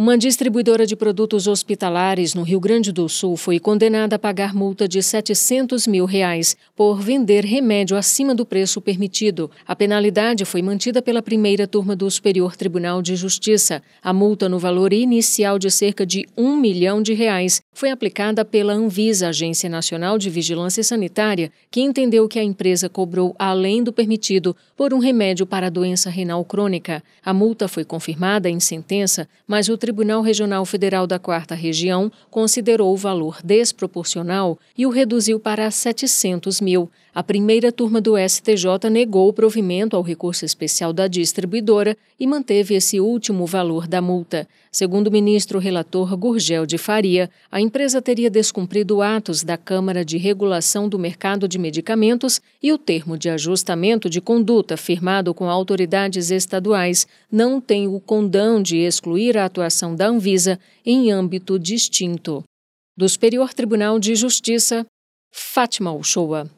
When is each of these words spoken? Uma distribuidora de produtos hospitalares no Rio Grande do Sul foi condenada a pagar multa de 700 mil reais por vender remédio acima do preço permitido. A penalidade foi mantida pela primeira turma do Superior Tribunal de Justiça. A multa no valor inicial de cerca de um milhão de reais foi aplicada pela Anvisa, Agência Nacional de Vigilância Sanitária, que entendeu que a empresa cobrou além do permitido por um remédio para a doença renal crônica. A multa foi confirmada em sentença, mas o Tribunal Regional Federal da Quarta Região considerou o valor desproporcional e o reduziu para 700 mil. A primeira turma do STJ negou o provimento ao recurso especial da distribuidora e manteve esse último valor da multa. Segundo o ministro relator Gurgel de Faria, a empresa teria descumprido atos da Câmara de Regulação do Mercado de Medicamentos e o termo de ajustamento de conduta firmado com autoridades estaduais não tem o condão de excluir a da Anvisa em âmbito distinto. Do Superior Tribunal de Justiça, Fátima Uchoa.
Uma 0.00 0.16
distribuidora 0.16 0.86
de 0.86 0.96
produtos 0.96 1.46
hospitalares 1.46 2.34
no 2.34 2.42
Rio 2.42 2.58
Grande 2.58 2.90
do 2.90 3.06
Sul 3.06 3.36
foi 3.36 3.60
condenada 3.60 4.16
a 4.16 4.18
pagar 4.18 4.54
multa 4.54 4.88
de 4.88 5.02
700 5.02 5.86
mil 5.86 6.06
reais 6.06 6.56
por 6.74 6.98
vender 7.02 7.44
remédio 7.44 7.94
acima 7.94 8.34
do 8.34 8.46
preço 8.46 8.80
permitido. 8.80 9.50
A 9.66 9.76
penalidade 9.76 10.46
foi 10.46 10.62
mantida 10.62 11.02
pela 11.02 11.20
primeira 11.20 11.66
turma 11.66 11.94
do 11.94 12.10
Superior 12.10 12.56
Tribunal 12.56 13.02
de 13.02 13.14
Justiça. 13.14 13.82
A 14.02 14.10
multa 14.10 14.48
no 14.48 14.58
valor 14.58 14.94
inicial 14.94 15.58
de 15.58 15.70
cerca 15.70 16.06
de 16.06 16.26
um 16.34 16.56
milhão 16.56 17.02
de 17.02 17.12
reais 17.12 17.60
foi 17.74 17.90
aplicada 17.90 18.42
pela 18.42 18.72
Anvisa, 18.72 19.28
Agência 19.28 19.68
Nacional 19.68 20.16
de 20.16 20.30
Vigilância 20.30 20.82
Sanitária, 20.82 21.52
que 21.70 21.82
entendeu 21.82 22.26
que 22.26 22.38
a 22.38 22.42
empresa 22.42 22.88
cobrou 22.88 23.36
além 23.38 23.82
do 23.82 23.92
permitido 23.92 24.56
por 24.74 24.94
um 24.94 24.98
remédio 24.98 25.44
para 25.44 25.66
a 25.66 25.70
doença 25.70 26.08
renal 26.08 26.42
crônica. 26.42 27.02
A 27.22 27.34
multa 27.34 27.68
foi 27.68 27.84
confirmada 27.84 28.48
em 28.48 28.58
sentença, 28.58 29.28
mas 29.46 29.68
o 29.68 29.76
Tribunal 29.76 29.89
Regional 30.22 30.64
Federal 30.64 31.06
da 31.06 31.18
Quarta 31.18 31.54
Região 31.54 32.10
considerou 32.30 32.92
o 32.92 32.96
valor 32.96 33.38
desproporcional 33.42 34.58
e 34.76 34.86
o 34.86 34.90
reduziu 34.90 35.40
para 35.40 35.70
700 35.70 36.60
mil. 36.60 36.90
A 37.12 37.24
primeira 37.24 37.72
turma 37.72 38.00
do 38.00 38.14
STJ 38.16 38.88
negou 38.88 39.28
o 39.28 39.32
provimento 39.32 39.96
ao 39.96 40.02
recurso 40.02 40.44
especial 40.44 40.92
da 40.92 41.08
distribuidora 41.08 41.96
e 42.20 42.26
manteve 42.26 42.74
esse 42.74 43.00
último 43.00 43.46
valor 43.46 43.88
da 43.88 44.00
multa. 44.00 44.46
Segundo 44.70 45.08
o 45.08 45.10
ministro 45.10 45.58
relator 45.58 46.16
Gurgel 46.16 46.64
de 46.64 46.78
Faria, 46.78 47.28
a 47.50 47.60
empresa 47.60 48.00
teria 48.00 48.30
descumprido 48.30 49.02
atos 49.02 49.42
da 49.42 49.56
Câmara 49.56 50.04
de 50.04 50.16
Regulação 50.16 50.88
do 50.88 50.96
Mercado 50.96 51.48
de 51.48 51.58
Medicamentos 51.58 52.40
e 52.62 52.72
o 52.72 52.78
termo 52.78 53.18
de 53.18 53.28
ajustamento 53.28 54.08
de 54.08 54.20
conduta 54.20 54.76
firmado 54.76 55.34
com 55.34 55.50
autoridades 55.50 56.30
estaduais 56.30 57.08
não 57.32 57.60
tem 57.60 57.88
o 57.88 57.98
condão 57.98 58.62
de 58.62 58.76
excluir 58.76 59.36
a 59.36 59.44
da 59.94 60.08
Anvisa 60.08 60.58
em 60.84 61.10
âmbito 61.10 61.58
distinto. 61.58 62.42
Do 62.96 63.08
Superior 63.08 63.54
Tribunal 63.54 63.98
de 63.98 64.14
Justiça, 64.14 64.84
Fátima 65.32 65.92
Uchoa. 65.92 66.50